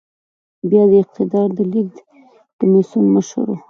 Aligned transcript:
بيا 0.69 0.83
د 0.91 0.93
اقتدار 1.03 1.47
د 1.57 1.59
لېږد 1.71 1.97
کميسيون 2.59 3.05
مشر 3.15 3.45
و. 3.51 3.55